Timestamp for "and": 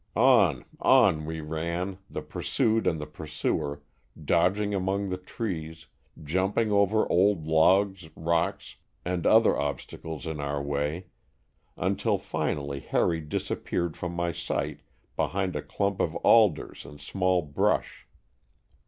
2.87-2.99, 9.05-9.27, 16.83-16.99